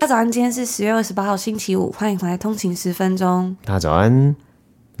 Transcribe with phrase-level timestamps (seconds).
[0.00, 3.56] 大家早安，今天是十月二十八号，星期五，欢迎回来通勤十分钟。
[3.64, 4.36] 大家早安。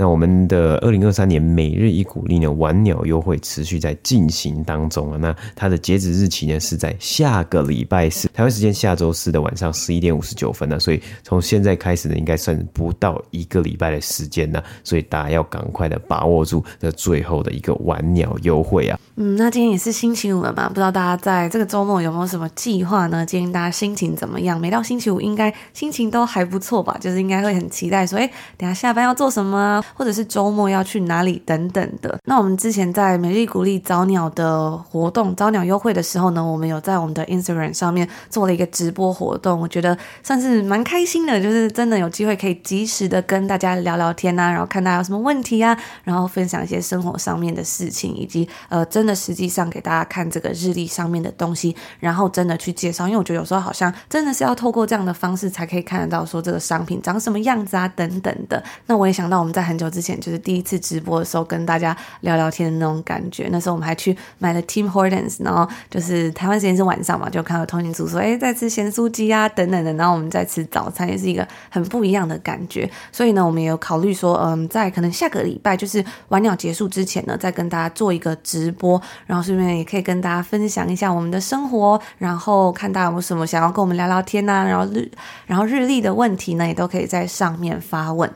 [0.00, 5.18] 那我们的二零二三年每日一股利呢，晚鸟优惠持续在进行当中啊。
[5.20, 10.78] 那它的截止日期呢是在下个礼拜四，台湾时间下周四的晚上十一点五十九分呢。
[10.78, 14.62] 所以从现在开始呢，应该算不到一个礼拜的时间呢。
[14.84, 18.96] 所以大家要赶快的把握住这最后的一个晚鸟优惠啊。
[19.16, 23.26] 嗯，那今天也是星期五了嘛，不知道大家在这个周末有没有什么计划呢？
[23.26, 24.60] 今天大家心情怎么样？
[24.60, 26.96] 每到星期五应该心情都还不错吧？
[27.00, 29.82] 就是应该会很期待说，哎，等下下班要做什么？
[29.94, 32.18] 或者是周末要去哪里等等的。
[32.24, 58.62] 那我们之前在每日鼓励早鸟的活动、早鸟优惠的时候呢，我们有在我们的 Instagram 上面做了一个直播活动，我觉得算是蛮开心的，就是真的有机会可以及时的跟大家聊聊天、啊，然后看大家有什么问题啊，然后分享一些生活上面的事情，以及呃，真的实际上给大家看这个日历上面的东西，然后真的去介绍，因为我觉得有时候好像真的是要透过这样的方式才可以看得到说这个商品长什么样子啊，等等的。
[58.86, 60.18] 那我也想到我们在很久之前。
[60.20, 63.48] 就是第一次直播的时候，跟大家聊聊天的那种感觉。
[63.52, 72.90] 那时候我们还去买了 Tim Hortons，然后就是台湾时间是晚上嘛，就看到通讯组说：“哎，在吃咸酥鸡啊，等等的。”然后我们在吃早餐，也是一个很不一样的感觉。
[73.12, 85.10] 所以呢，我们也有考虑说，嗯，在可能下个礼拜就是晚鸟结束之前呢，再跟大家做一个直播，然后顺便也可以跟大家分享一下我们的生活，然后看大家有没有什么想要跟我们聊聊天呐、然后日
[85.46, 88.28] 然后日历的问题呢，也都可以在上面发问。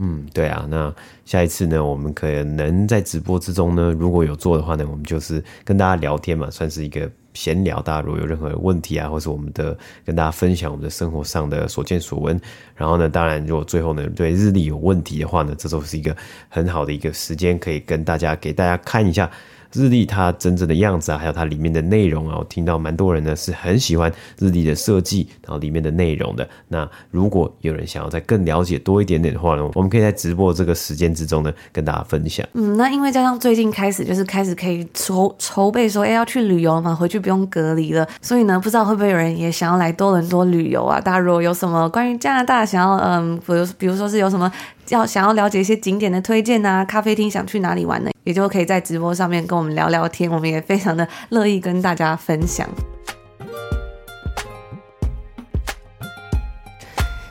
[0.00, 7.82] 嗯，对啊，那下一次呢，我们可能在直播之中呢，如果有做的话呢，我们就是跟大家聊天嘛，算是一个闲聊。
[7.82, 12.40] 大家如果有任何问题啊，或是我们的跟大家分享我们的生活上的所见所闻，
[12.76, 16.16] 然后呢，当然如果最后呢对日历有问题的话呢，这都是一个
[16.48, 19.28] 很好的一个时间，可以跟大家给大家看一下。
[19.72, 26.48] 日历它真正的样子啊，还有它里面的内容啊，我听到蛮多人呢是很喜欢日历的设计，然后里面的内容的。
[26.68, 32.46] 那如果有人想要再更了解多一点点的话呢，我们可以在直播这个时间之中呢跟大家分享。
[32.54, 41.00] 嗯，那因为加上最近开始就是开始可以筹筹备说，哎，要去旅游嘛，回去不用隔离了，所以呢，不知道会不会有人也想要来多伦多旅游啊？
[41.00, 44.50] 大家如果有什么关于加拿大想要，嗯，比如比如说是有什么
[44.90, 48.10] 要想要了解一些景点的推荐啊，咖啡厅想去哪里玩呢？
[48.24, 52.68] 也就可以在直播上面跟我们聊聊天，我们也非常的乐意跟大家分享。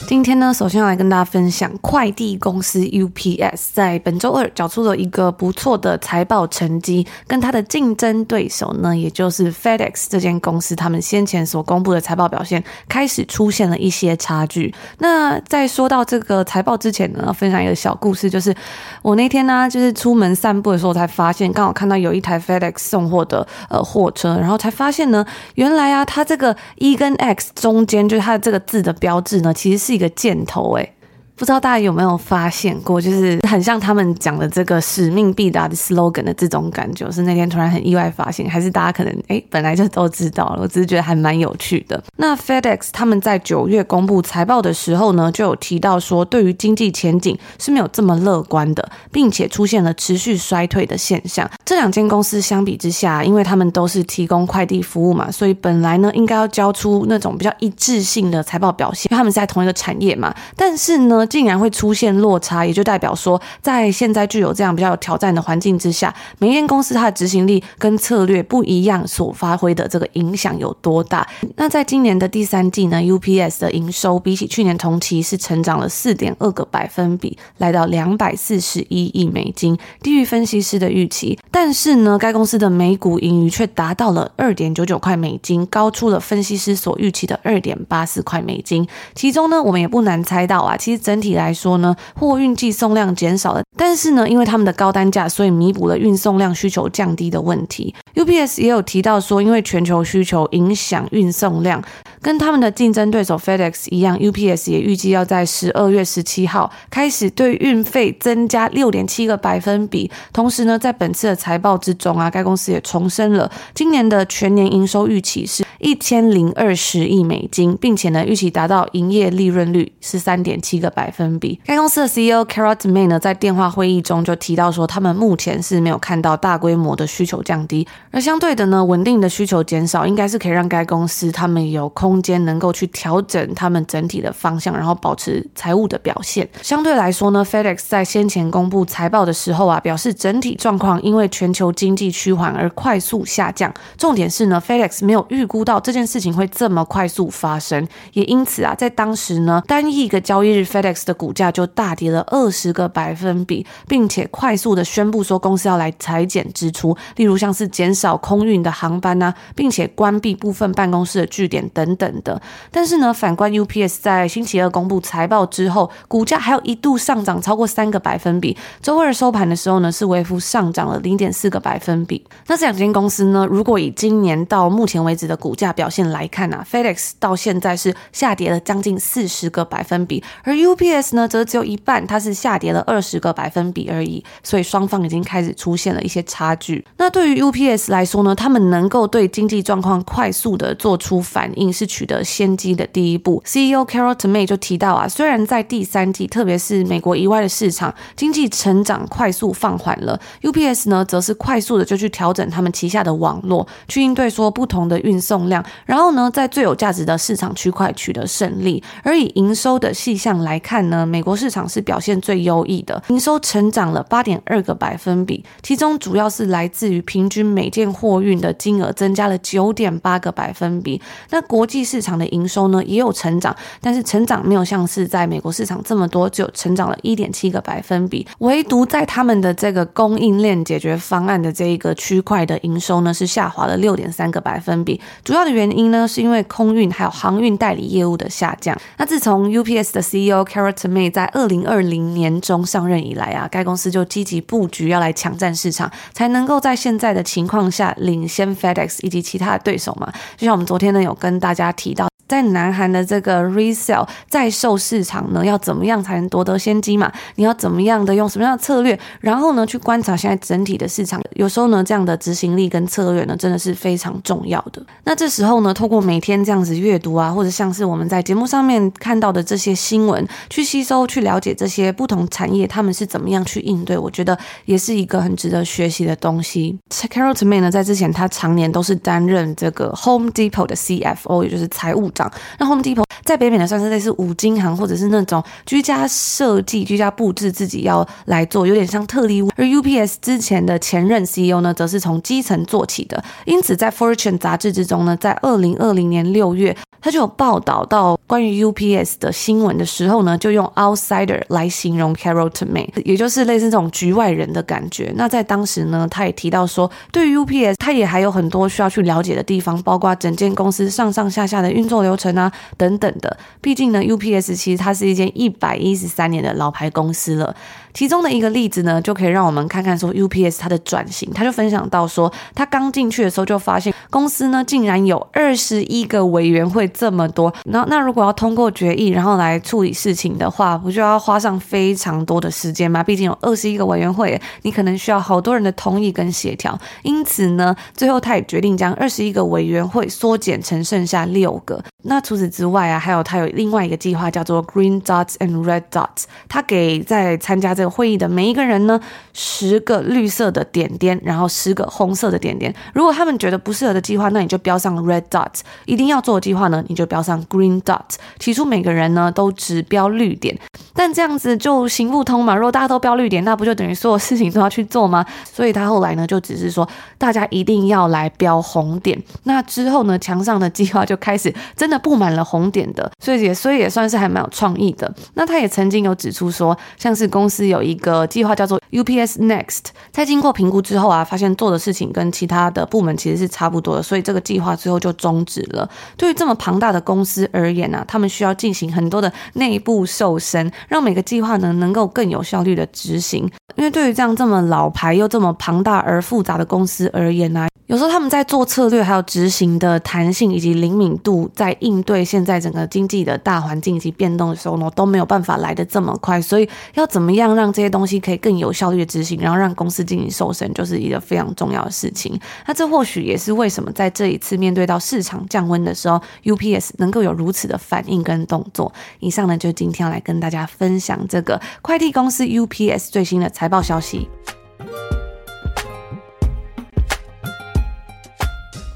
[0.08, 14.74] 今天呢，首先要来跟大家分享快递公司 UPS 在本周二缴出了一个不错的财报成绩，跟它的竞争对手呢，也就是 FedEx 这间公司，他们先前所公布的财报表现开始出现了一些差距。
[15.00, 18.56] 那在说到这个财报之前呢，分享一个小故事，就是
[19.02, 25.26] 我那天呢，就是出门散步的时候才发现，刚好看到有一台 FedEx 送货的呃货车，然后才发现呢，
[25.56, 29.97] 原来啊，它这个 E 跟 X 中间就是它的这个字的标志呢，其实是。
[29.98, 30.94] 一个箭头，哎。
[31.38, 37.10] 不知道大家有没有发现过，就是很像他们讲的这个使命必达的 slogan 的这种感觉。
[37.12, 40.64] 是那天突然很意外发现，还是大家可能哎本来就都知道了？
[40.64, 42.04] 我只是觉得还蛮有趣的。
[42.18, 51.48] 那 FedEx 他们在九月公布财报的时候呢，就有提到说，对于经济前景是没有这么乐观的，并且出现了持续衰退的现象。
[51.64, 60.34] 这两间公司相比之下，因为他们都是提供快递服务嘛，所以本来呢应该要交出那种比较一致性的财报表现，因为他们是在同一个产业嘛。
[60.56, 71.28] 但是呢，竟然会出现落差，也就代表说，在现在具有这样比较有挑战的环境之下，每间公司它的执行力跟策略不一样，所发挥的这个影响有多大？
[71.56, 81.38] 那在今年的第三季呢，UPS 的营收比起去年同期是成长了四点二个百分比，来到两百四十一亿美金，低于分析师的预期。
[81.52, 88.88] 但是呢，该公司的每股盈余却达到了二点九九块美金，高出了分析师所预期的二点八四块美金。
[89.16, 91.58] 其中呢，我们也不难猜到啊，其实整整体来说。
[91.58, 97.96] 说呢，货运寄送量减少了，但是呢，因为他们的高单价，所以弥补了运送量需求降低的问题。
[98.14, 101.84] UPS 也有提到说，因为全球需求影响运送量，
[102.22, 110.10] 跟他们的竞争对手 FedEx 一样，UPS 也预计要在十二月十七号开始对运费增加六点七个百分比。
[110.32, 121.58] 同时呢，在本次的财报之中啊，该公司也重申了今年的全年营收预期是一千零二十亿美金，并且呢，预期达到营业利润率是三点七个百百分比。
[121.66, 136.46] 该公司的 CEO Carol Tomé 呢，在电话会议中就提到说，他们目前是没有看到大规模的需求降低，而相对的呢，稳定的需求减少，应该是可以让该公司他们有空间能够去调整他们整体的方向，然后保持财务的表现。
[136.62, 143.74] 相对来说呢，FedEx 在先前公布财报的时候啊，表示整体状况因为全球经济趋缓而快速下降。
[143.98, 162.42] 重点是呢，FedEx 没有预估到这件事情会这么快速发生，也因此啊，在当时呢，单一个交易日 FedEx 的股价就大跌了二十个百分比，并且快速的宣布说公司要来裁减支出，例如像是减少空运的航班啊，并且关闭部分办公室的据点等等的。
[162.72, 172.24] 但是呢，反观 UPS 在星期二公布财报之后，股价还有一度上涨超过三个百分比，周二收盘的时候呢，是微幅上涨了零点四个百分比。
[172.48, 184.24] 那这两间公司呢，如果以今年到目前为止的股价表现来看啊，FedEx 到现在是下跌了将近四十个百分比，而 UPS PS 呢则只有一半，它是下跌了二十个百分比而已。
[184.42, 186.86] 所以双方已经开始出现了一些差距。
[186.98, 193.42] 那对于 UPS 来说呢，他们能够对经济状况快速的做出反应，是取得先机的第一步。
[193.46, 203.68] CEO Carol Tomé 就提到啊，虽然在第三季，特别是美国以外的市场经济成长快速放缓了，UPS 呢则是快速的就去调整他们旗下的网络。
[203.88, 208.84] 去应对说不同的运送量，然后呢，在最有价值的市场区块取得胜利。
[209.04, 221.02] 而以营收的细项来看看呢，美国市场是表现最优异的，营收成长了八点二个百分比，其中主要是来自于平均每件货运的金额增加了九点八个百分比。
[221.30, 228.28] 那国际市场的营收呢也有成长，但是成长没有像是在美国市场这么多，只有成长了一点七个百分比。
[228.40, 233.78] 唯独在他们的这个供应链解决方案的这一个区块的营收呢是下滑了。
[233.78, 238.76] 六点三个百分比，主要的原因呢，是因为空运还有航运代理业务的下降。
[238.98, 250.12] 那自从 UPS 的 CEO Carol Tomé 在二零二零年中上任以来啊，该公司就积极布局要来抢占市场，才能够在现在的情况下领先 FedEx 以及其他的对手嘛。
[250.36, 252.08] 就像我们昨天呢有跟大家提到。
[252.28, 257.12] 在南韩的这个 resale 在售市场呢，要怎么样才能夺得先机嘛？
[257.36, 261.22] 你要怎么样的用什么样的策略，然后呢去观察现在整体的市场。
[261.36, 264.86] 有时候呢，这样的执行力跟策略呢，真的是非常重要的。
[265.06, 276.78] 那这时候呢，透过每天这样子阅读啊，或者像是我们在节目上面看到的这些新闻，去吸收、去了解这些不同产业他们是怎么样去应对，我觉得也是一个很值得学习的东西。
[276.90, 282.12] Carol Tomé 呢，在之前他常年都是担任这个 Home Depot 的 CFO，也就是财务。
[282.60, 289.50] 那 Home Depot 在北美呢，算是类似五金行，或者是那种居家设计、居家布置自己要来做，有点像特例屋。
[289.56, 293.22] 而 UPS 之前的前任 CEO 呢，则是从基层做起的。
[293.46, 305.12] 因此，在 Fortune 杂志之中呢，在二零二零年六月，他就有报道到关于 UPS 的新闻的时候呢，就用 outsider 来形容 Carol Tomé，也就是类似这种局外人的感觉。
[305.16, 313.38] 那在当时呢，他也提到说，对于 UPS，他也还有很多需要去了解的地方，包括整间公司上上下下的运作流程啊，等等的。
[313.62, 317.54] 毕竟呢，UPS 其实它是一间一百一十三年的老牌公司了。
[317.98, 321.34] 其中的一个例子呢，就可以让我们看看说 UPS 它的转型。
[321.34, 327.52] 他就分享到说，他刚进去的时候就发现公司呢竟然有二十一个委员会这么多。
[327.64, 333.04] 那那如果要通过决议，然后来处理事情的话，不就要花上非常多的时间吗？
[333.04, 336.80] 毕竟有二十一个委员会，你可能需要好多人的同意跟协调。
[337.02, 341.84] 因此呢，最后他也决定将二十一个委员会缩减成剩下六个。
[342.04, 349.00] 那除此之外啊，还有他有另外一个计划叫做 Green Dots and Red Dots，他给在参加这会议的每一个人呢，
[349.34, 352.74] 十个绿色的点点，然后十个红色的点点。
[352.94, 355.52] 如果他们觉得不适合的计划，那你就标上 red dot。
[355.86, 358.02] 一定要做的计划呢，你就标上 green dot。
[358.40, 360.58] 起初每个人呢都只标绿点，
[360.94, 362.54] 但这样子就行不通嘛。
[362.54, 365.26] 如果大家都标绿点，那不就等于所有事情都要去做吗？
[365.46, 369.18] 所以他后来呢就只是说，大家一定要来标红点。
[369.44, 375.14] 那之后呢，墙上的计划就开始真的布满了红点的，所以也所以也算是还蛮有创意的。
[375.34, 377.77] 那他也曾经有指出说，像是公司有。
[377.78, 385.88] 有一个计划叫做 UPS Next，在经过评估之后啊，发现做的事情跟其他的部门其实是差不多的，所以这个计划最后就终止了。
[386.18, 393.50] 对于这么庞大的公司而言呢、他们需要进行很多的内部瘦身，让每个计划呢能够更有效率的执行。
[393.76, 406.42] 因为对于这样这么老牌又这么庞大而复杂的公司而言呢、有时候他们在做策略还有执行的弹性以及灵敏度，在应对现在整个经济的大环境以及变动的时候呢，都没有办法来得这么快。
[406.42, 412.40] 所以要怎么样让这些东西可以更有效率的执行，然后让公司经营瘦身，就是一个非常重要的事情。
[412.68, 418.94] 那这或许也是为什么在这一次面对到市场降温的时候，UPS 能够有如此的反应跟动作。
[419.20, 424.30] 以上呢，就今天要来跟大家分享这个快递公司 UPS 最新的财报消息。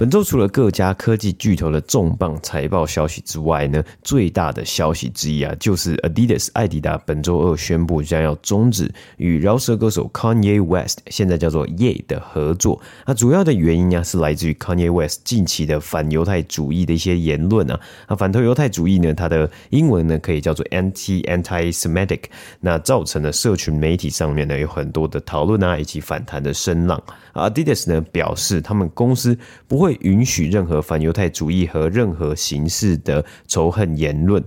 [0.01, 12.81] 本周除了各家科技巨头的重磅财报消息之外呢，最大的消息之一啊，就是 Adidas 艾迪达本周二宣布将要终止与饶舌歌手 Kanye West 现在叫做 Ye 的合作。
[13.05, 17.79] 那主要的原因啊，是来自于 Kanye West 近期的反犹太主义的一些言论啊。
[18.08, 22.22] 啊，反犹太主义呢，它的英文呢可以叫做 anti anti-Semitic，
[22.60, 27.00] 那造成了社群媒体上面呢有很多的讨论啊，以及反弹的声浪。
[27.34, 29.90] Adidas 呢表示，他们公司不会。
[30.00, 34.43] 允许任何反犹太主义和任何形式的仇恨言论。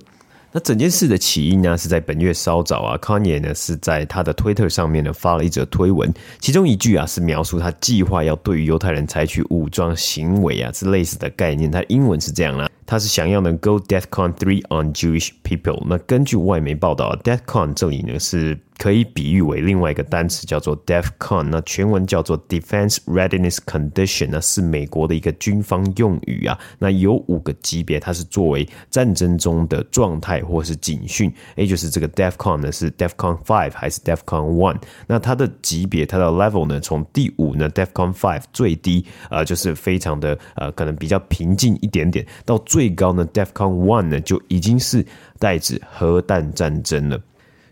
[0.56, 11.68] 那整件事的起因呢，是在本月稍早啊，Kanye 呢是在他的 Twitter 上面呢发了一则推文，其中一句啊是描述他计划要对于犹太人采取武装行为啊，是类似的概念。
[11.68, 15.82] 他英文是这样啦，他是想要能 Go deathcon three on Jewish people。
[15.86, 18.58] 那根据外媒报道，deathcon 这里呢是。
[18.76, 26.58] 可以比喻为另外一个单词，叫做 deathcon 那全文叫做 Defense Readiness Condition，那是美国的一个军方用语啊。
[26.80, 34.76] 那有五个级别，它是作为战争中的状态或是警讯，也就是这个 deathcon 呢是 deathcon Five 还是 deathcon one？
[35.06, 45.06] 那它的级别，它的 level 呢，从第五呢，deathcon Five 最低啊、呃，就是非常的呃，可能比较平静一点点，到最高呢 DEFCON One 呢就已经是
[45.38, 47.20] 代指核弹战争了。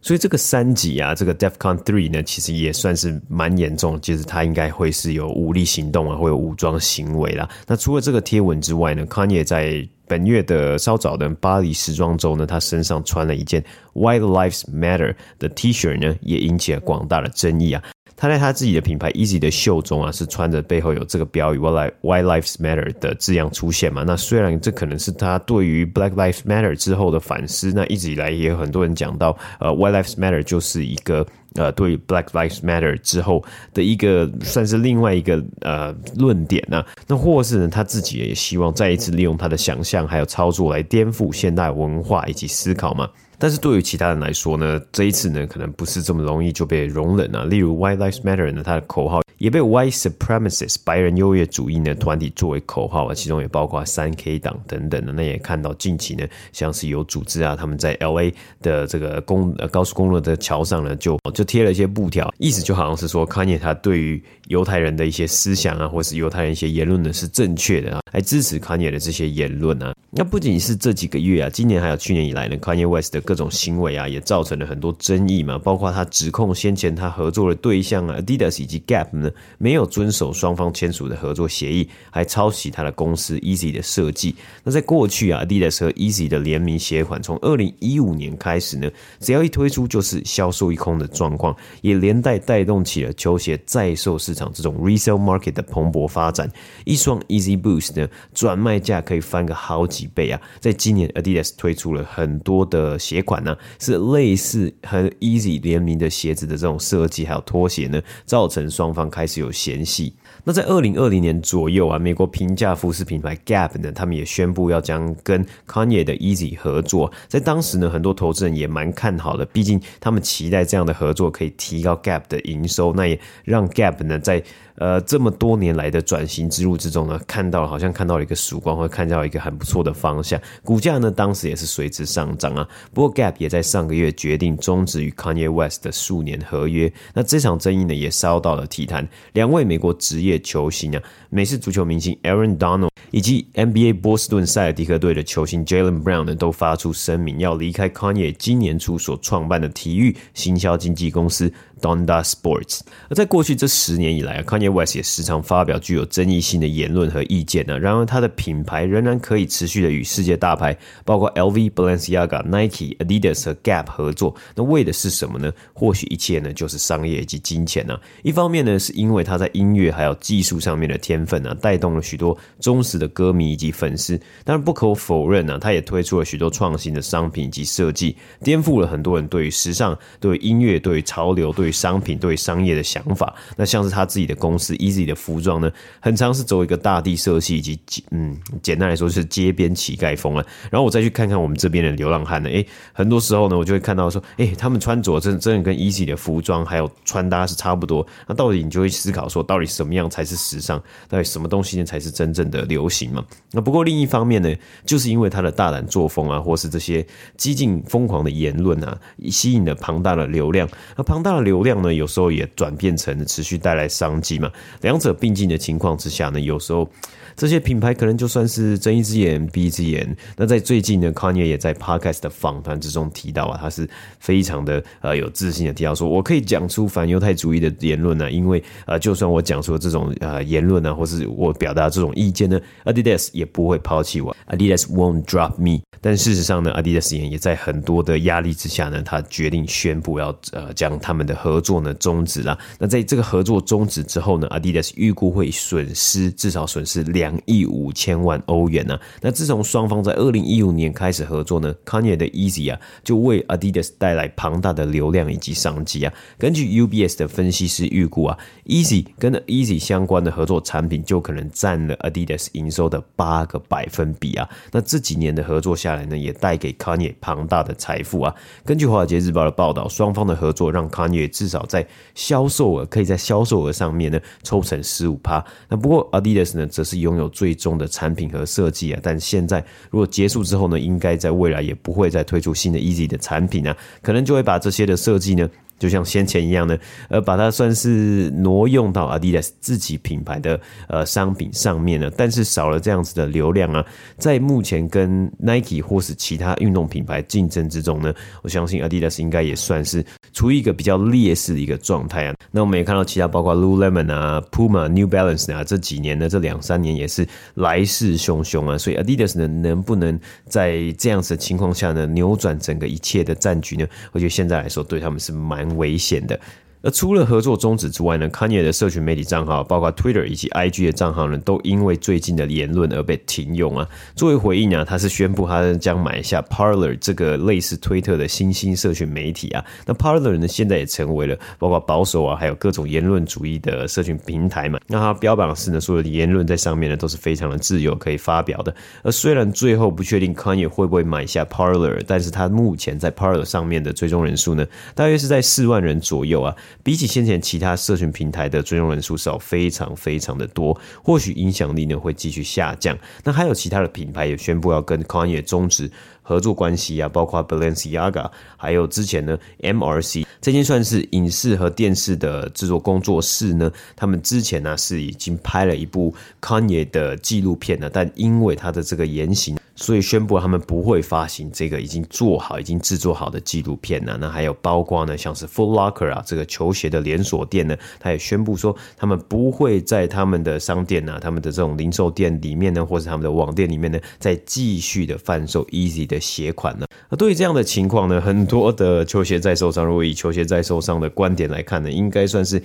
[0.00, 7.48] 所以这个三级啊，这个 DEFCON Three 呢，其实也算是蛮严重，就是它应该会是有武力行动啊，会有武装行为啦。
[7.66, 13.60] 那除了这个贴文之外呢，Kanye 在本月的稍早的巴黎时装周呢，他身上穿了一件
[13.94, 17.82] White Lives Matter 的 T 恤呢，也引起了广大的争议啊。
[18.22, 24.04] 他在他自己的品牌 Easy 的袖中啊，是穿着背后有这个标语 White Lives Matter 的字样出现嘛？
[24.06, 31.26] 那虽然这可能是他对于 Black Lives Matter 之后的反思，那一直以来也有很多人讲到，呃，Why Lives Matter 就是一个
[31.56, 33.42] 呃，对于 Black Lives Matter 之后
[33.74, 36.86] 的一个算是另外一个呃论点呢、啊。
[37.08, 43.10] 那或是呢，他自己也希望再一次利用他的想象还有操作来颠覆现代文化以及思考嘛？
[43.42, 47.42] 但是对于其他人来说呢，这一次呢，可能不是这么容易就被容忍啊。
[47.42, 55.12] 例如，White Lives Matter 呢，它的口号也被 White Supremacist 白人优越主义呢团体作为口号啊，其中也包括三 K 党等等的。
[55.12, 69.92] 那也看到近期呢，像是有组织啊，他们在 LA 的这个公呃高速公路的桥上呢，就就贴了一些布条，意思就好像是说，Kanye 他对于犹太人的一些思想啊，或是犹太人一些言论呢是正确的啊，来支持 Kanye 的这些言论啊。
[70.14, 75.58] 那不仅是这几个月啊，今年还有去年以来呢，Kanye West 的各种行为啊，也造成了很多争议嘛。
[75.58, 84.36] 包括他指控先前他合作的对象啊，Adidas 以及 Gap 呢，没有遵守双方签署的合作协议，还抄袭他的公司 Easy 的设计。
[84.62, 96.46] 那在过去啊，Adidas 和 Easy 的联名鞋款，从二零一五年开始呢，只要一推出就是销售一空的状况，也连带带动起了球鞋在售市场这种 resale market 的蓬勃发展。
[96.84, 100.38] 一双 Easy Boost 呢，转卖价可以翻个好几倍啊！
[100.60, 110.14] 在今年，Adidas 推出了很多的鞋款呢、是类似和 Easy 联名的鞋子的这种设计，还有拖鞋呢，造成双方开始有嫌隙。
[110.44, 117.12] 那在二零二零年左右啊，美国平价服饰品牌 Gap 呢，他们也宣布要将跟 Kanye 的 Easy 合作。
[117.28, 124.42] 在当时呢，很多投资人也蛮看好的，毕竟他们期待这样的合作可以提高 Gap 的营收，那也让 Gap 呢在。
[124.76, 132.66] 呃，这么多年来的转型之路之中呢，看到好像看到了一个曙光，或看到一个很不错的方向，股价呢当时也是随之上涨啊。
[132.92, 151.52] 不过 Gap 也在上个月决定终止与 Kanye West 的数年合约，那这场争议呢也烧到了体坛，两位美国职业球星啊，美式足球明星 Aaron Donald 以及 NBA 波士顿塞尔迪克队的球星 Jalen Brown 呢，都发出声明要离开 Kanye 今年初所创办的体育行销经纪公司。
[151.82, 152.80] Donda Sports。
[153.10, 157.78] 而在过去这十年以来啊，Kanye West 也时常发表具有争议性的言论和意见呢。
[157.78, 160.74] 然而，他的品牌仍然可以持续的与世界大牌，
[161.04, 164.34] 包括 LV、Balenciaga、Nike、Adidas 和 Gap 合作。
[164.54, 165.52] 那为的是什么呢？
[165.74, 167.98] 或许一切呢，就是商业以及金钱呢。
[168.22, 174.16] 一方面呢，是因为他在音乐还有技术上面的天分呢，带动了许多忠实的歌迷以及粉丝。
[174.44, 183.34] 当然，不可否认呢，他也推出了许多创新的商品以及设计，颠覆了很多人对于时尚、对于音乐、对于潮流、对商品、对商业的想法。
[183.56, 190.44] 那像是他自己的公司 Easy 的服装呢，很常是走一个大地色系以及嗯，简单来说是街边乞丐风啊。
[190.70, 198.06] 然后我再去看看我们这边的流浪汉呢，诶，很多时候呢，我就会看到说，诶，他们穿着真真的跟 Easy 的服装还有穿搭是差不多。
[198.26, 200.78] 那到底你就会思考说，到底什么样才是时尚？
[201.08, 203.24] 到底什么东西呢才是真正的流行嘛？
[203.52, 208.98] 那不过另一方面呢，就是因为他的大胆作风啊，或是这些激进疯狂的言论啊，
[209.30, 210.68] 吸引了庞大的流量。
[210.96, 214.50] 那庞大的流量呢，有时候也转变成持续带来商机嘛。
[214.80, 216.88] 两者并进的情况之下呢，有时候。
[217.34, 220.14] 这些品牌可能就算是睁一只眼闭一只眼。
[220.36, 223.88] 那在最近呢，Kanye 也在 Podcast 的访谈之中提到啊，他是
[224.20, 235.80] 非常的呃有自信的提到说，我可以讲出反犹太主义的言论呢，因为呃，就算我讲出这种呃言论呢，或是我表达这种意见呢，Adidas 也不会抛弃我，Adidas won't drop me。
[236.02, 242.58] 但事实上呢，Adidas 也在很多的压力之下呢，他决定宣布要呃将他们的合合作呢终止了。
[242.78, 247.38] 那在这个合作终止之后呢，Adidas 预估会损失至少损失两。
[247.44, 249.00] 亿五千万欧元呢、啊？
[249.20, 256.12] 那自从双方在二零一五年开始合作呢，Kanye 的 Easy 啊，就为 Adidas 带来庞大的流量以及商机啊。
[256.38, 264.48] 根据 UBS 的分析师预估啊，Easy 跟 Easy 相关的合作产品就可能占了 Adidas 营收的八个百分比啊。
[264.70, 268.34] 那这几年的合作下来呢，也带给 Kanye 庞大的财富啊。
[268.64, 271.84] 根据华尔街日报的报道，双方的合作让 Kanye 至少在
[272.14, 275.44] 销售额可以在销售额上面呢抽成十五趴。
[275.68, 279.58] 那不过 Adidas 呢，则是拥有最终的产品和设计啊，但现在
[279.90, 285.50] 如果结束之后呢，应该在未来也不会再推出新的 Easy 的产品啊，可能就会把这些的设计呢。
[285.82, 293.84] 就像先前一样呢，呃，把它算是挪用到 Adidas 自己品牌的呃商品上面了，但是少了这样子的流量啊，
[294.16, 302.34] 在目前跟 Nike 或是其他运动品牌竞争之中呢，我相信 Adidas 应该也算是处于一个比较劣势的一个状态啊。
[302.52, 313.84] 那我们也看到其他包括 Lululemon 啊、Puma、New Balance 啊，这几年呢，这两三年也是来势汹汹啊，所以 Adidas 呢，能不能在这样子的情况下呢，扭转整个一切的战局呢？
[314.12, 315.71] 我觉得现在来说，对他们是蛮。
[315.76, 316.38] 危险的。
[316.82, 323.88] 而除了合作终止之外呢，Kanye 的社群媒体账号，包括 Twitter 以及 IG 的账号呢，都因为最近的言论而被停用啊。
[324.16, 329.64] 作为回应啊，他是宣布他将买下 Parler 这个类似推特的新兴社群媒体啊。
[329.86, 334.80] 那 Parler 呢，现在也成为了包括保守啊，还有各种言论主义的社群平台嘛。
[334.88, 338.74] 那他标榜是呢，所有的言论在上面呢都是非常的自由，可以发表的。
[339.04, 344.66] 而虽然最后不确定 Kanye 会不会买下 Parler，但是他目前在 Parler 上面的追踪人数呢，
[344.96, 346.52] 大约是在四万人左右啊。
[346.82, 352.96] 比起先前其他社群平台的追踪人数少非常非常的多，或许影响力呢会继续下降。
[353.24, 355.90] 那还有其他的品牌也宣布要跟 Kanye 终止
[356.22, 369.56] 合作关系啊，包括 Balenciaga，还有之前呢 MRC 这间算是影视和电视的制作工作室呢，他们之前呢是已经拍了一部 Kanye 的纪录片了，但因为他的这个言行。
[369.74, 374.16] 所以宣布他们不会发行这个已经做好、已经制作好的纪录片呢。
[374.20, 386.86] 那还有包括呢，像是 Foot Locker 啊，这个球鞋的连锁店呢，他也宣布说他们不会在他们的商店啊、他们的这种零售店里面呢，或者他们的网店里面呢，再继续的贩售 Easy 的鞋款呢。
[387.08, 392.62] 那对于这样的情况呢，很多的球鞋在售商，如果以球鞋在售商的观点来看呢，应该算是。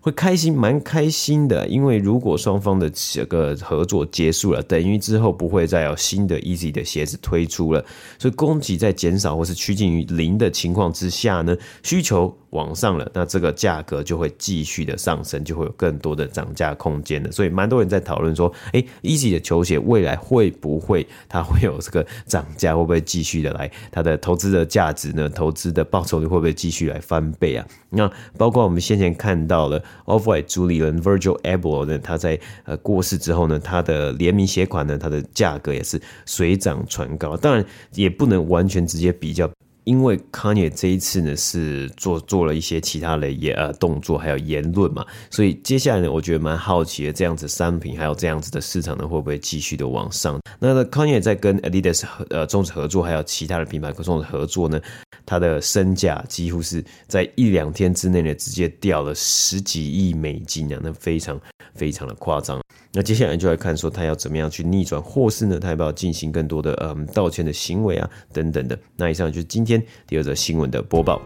[0.00, 7.84] 会开心，蛮开心的，因为如果双方的这个合作结束了，等于之后不会再有新的 Easy 的鞋子推出了，
[8.18, 12.39] 所以供给在减少或是趋近于零的情况之下呢，需求。
[12.50, 17.30] 往上了，那这个价格就会继续的上升，就会有更多的涨价空间了。
[17.30, 22.74] 所以蛮多人在讨论说，诶，Easy 的球鞋未来会不会它会有这个涨价？
[22.74, 25.28] 会不会继续的来它的投资的价值呢？
[25.28, 27.66] 投资的报酬率会不会继续来翻倍啊？
[27.90, 37.36] 那包括我们先前看到了 Off-White 主理人 Virgil Abloh 呢，他在呃过世之后呢，他的联名鞋款呢，它的价格也是水涨船高。
[37.36, 39.50] 当然也不能完全直接比较。
[39.84, 50.40] 因为 Kanye 这一次呢是做做了一些其他的也呃动作，还有言论嘛，所以接下来呢，我觉得蛮好奇的，这样子商品还有这样子的市场呢，会不会继续的往上？
[50.58, 54.80] 那 Kanye 在跟 Adidas 呃终止合作，还有其他的品牌终止合作呢，
[55.24, 61.40] 他的身价几乎是在一两天之内呢，直接掉了十几亿美金啊，那非常
[61.74, 62.60] 非常的夸张。
[62.92, 68.78] 那接下来就来看说他要怎么样去逆转，或是呢他要不要进行更多的嗯道歉的行为啊等等的。
[68.96, 71.20] 那以上就是今天第二则新闻的播报。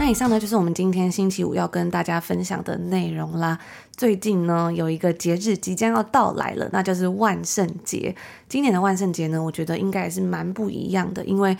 [0.00, 3.58] 那以上呢就是我们今天星期五要跟大家分享的内容啦。
[3.94, 8.14] 最近呢有一个节日即将要到来了，那就是万圣节。
[8.48, 11.56] 今年的万圣节呢，我觉得应该也是蛮不一样的，因为。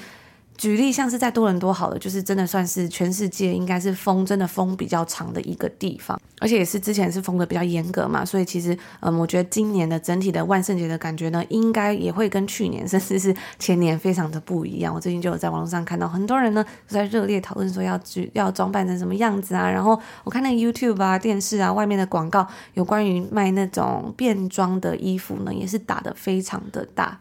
[0.58, 14.92] 举例像是在多伦多好了，就是真的算是全世界应该是封真的封比较长的一个地方，而且也是之前是封的比较严格嘛，所以其实嗯，我觉得今年的整体的万圣节的感觉呢，应该也会跟去年甚至是前年非常的不一样。
[14.92, 22.44] 我最近就有在网络上看到很多人呢都在热烈讨论说要举要装扮成什么样子啊，然后我看那个 YouTube 啊、电视啊、外面的广告
[22.74, 27.20] 有关于卖那种变装的衣服呢，也是打得非常的大。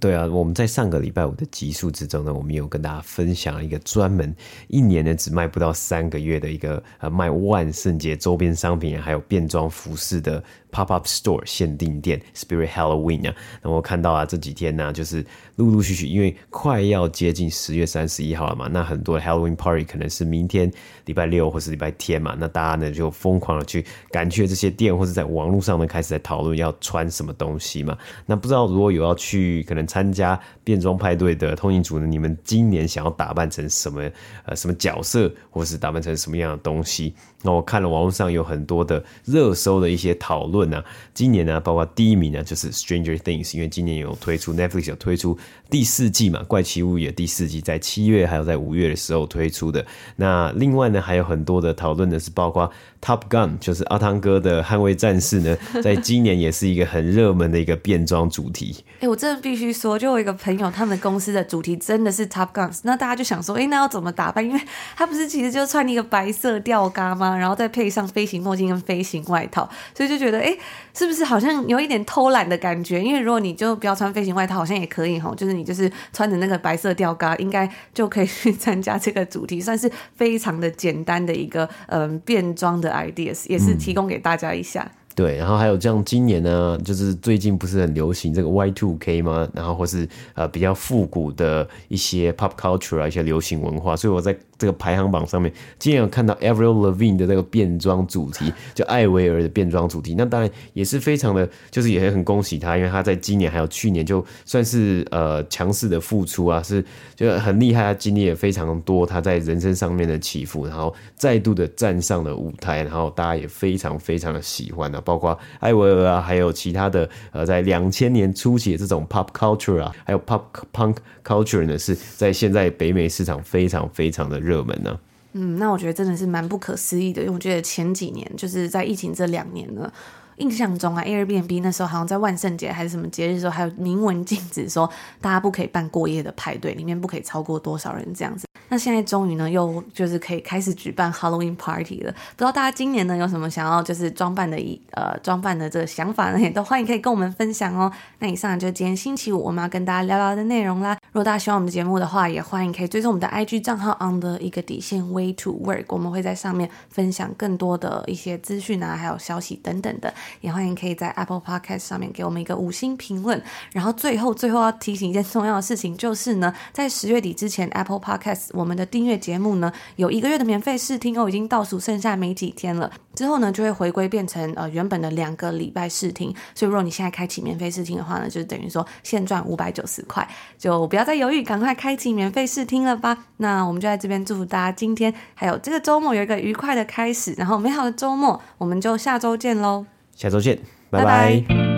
[0.00, 4.34] 对啊，我们在上个礼拜五的集数之中呢，我们有跟大家分享一个专门
[4.66, 10.42] 一年呢只卖不到三个月的一个呃卖万圣节周边商品还有变装服饰的
[10.76, 13.34] Pop Up Store 限定店 Spirit Halloween 啊。
[13.62, 15.24] 那我看到啊这几天呢、就是
[15.56, 20.70] 陆陆续续，因为快要接近十月三十一号了嘛，那很多 Halloween Party 可能是明天
[21.06, 27.96] 礼拜六或是礼拜天嘛，那大家呢就疯狂的去赶去这些店，或者在网络上呢开始在讨论要穿什么东西嘛。
[28.26, 34.02] 那不知道如果有要去可能参加变装派对的通勤组呢，你们今年想要打扮成什么
[34.44, 37.14] 呃什么角色，或是打扮成什么样的东西？
[37.42, 45.38] 那我看了网络上有很多的热搜的一些讨论啊，今年呢，包括第一名呢就是 Stranger Things，因为今年有推出 Netflix 有推出
[45.70, 49.84] 第四季嘛，怪奇物语的第四季在七月还有在五月的时候推出的。
[50.16, 58.84] 那另外呢还有很多的讨论的是包括 Top Gun，就是阿汤哥的捍卫战士呢， 在今年也是一个很热门的一个变装主题。
[58.96, 64.44] 哎、欸，我真的必须说，就我一个朋友，他们公司的主题真的是 Top Gun，那大家就想说，哎、欸，那要怎么打扮？
[64.44, 64.60] 因为
[64.96, 67.36] 他不是其实就穿一个白色吊嘎吗？
[67.36, 70.55] 然后再配上飞行墨镜跟飞行外套，所以就觉得，哎、欸，
[70.94, 73.02] 是不是好像有一点偷懒的感觉？
[73.02, 84.82] 因为如果你就不要穿飞行外套，好像也可以哈，就是你就是穿着那个白色吊嘎，应该就可以去参加这个主题，算是非常的简单的一个嗯变装的 ideas，也是提供给大家一下。
[84.82, 89.48] 嗯对，然后还有像今年呢，就是最近不是很流行这个 Y two K 吗？
[89.54, 115.00] 然后或是呃比较复古的一些 pop culture 啊，一些流行文化，所以我在这个排行榜上面，今天有看到 Avril Lavigne 的这个变装主题，就艾薇儿的变装主题，那当然也是非常的，就是也很恭喜他，因为他在今年还有去年就算是呃强势的复出啊，是就很厉害，他经历了非常多他在人生上面的起伏，然后再度的站上了舞台，然后大家也非常非常的喜欢啊。
[115.04, 120.42] 包括艾薇儿啊，还有其他的呃，在两千年初期的这种 pop culture 啊，还有 pop
[120.72, 124.98] punk culture 呢，是在现在北美市场非常非常的热门呢、
[125.32, 129.92] 嗯，那我觉得真的是蛮不可思议的，因为我觉得前几年就是在疫情这两年呢。
[130.36, 134.88] 印象中啊，Airbnb 那时候好像在万圣节还是什么节日的时候，还有明文禁止说
[135.20, 138.46] 大家不可以办过夜的派对，里面不可以超过多少人这样子。
[138.68, 142.10] 那现在终于呢，又就是可以开始举办 Halloween Party 了。
[142.12, 146.40] 不知道大家今年呢有什么想要就是装扮的一呃装扮的这个想法呢？
[146.40, 147.90] 也都欢迎可以跟我们分享哦。
[148.18, 150.98] 那以上就是今天星期五我们要跟大家聊聊的内容啦。
[151.12, 160.12] 如果大家喜欢我们的节目的话，也欢迎可以追踪我们的 IG 账号 on 的一个底线 Way to Work，我们会在上面分享更多的一些资讯啊，还有消息等等的。
[160.40, 163.42] 也欢迎可以在 Apple Podcast 上面给我们一个五星评论。
[163.72, 172.90] 然后最后最后要提醒一件重要的事情，就是呢，在十月底之前，Apple Podcast 我们的订阅节目呢有一个月的免费试听哦，已经倒数剩下没几天了。
[173.14, 176.34] 之后呢就会回归变成呃原本的两个礼拜试听。
[176.54, 183.24] 所以如果你现在开启免费试听的话呢，就是等于说现赚五百九十块，就不要再犹豫，赶快开启免费试听了吧。
[183.38, 189.86] 那我们就在这边祝福大家今天还有这个周末有一个愉快的开始，然后美好的周末，我们就下周见喽。
[190.16, 190.58] 下周见，
[190.90, 191.75] 拜拜。